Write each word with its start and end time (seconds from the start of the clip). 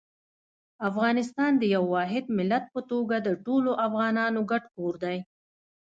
افغانستان 0.89 1.51
د 1.57 1.63
یو 1.75 1.83
واحد 1.93 2.25
ملت 2.37 2.65
په 2.75 2.81
توګه 2.91 3.15
د 3.21 3.29
ټولو 3.45 3.71
افغانانو 3.85 4.39
ګډ 4.51 4.63
کور 4.75 4.93
دی. 5.03 5.17